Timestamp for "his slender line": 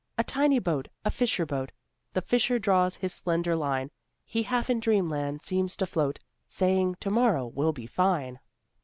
2.95-3.91